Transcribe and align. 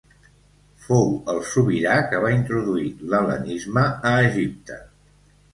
Fou 0.85 1.11
el 1.33 1.41
sobirà 1.49 1.99
que 2.13 2.21
va 2.25 2.33
introduir 2.37 2.89
l'hel·lenisme 3.13 3.85
a 4.15 4.15
Egipte. 4.31 4.81